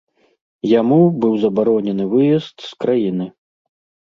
[0.79, 3.31] Яму быў забаронены выезд з краіны.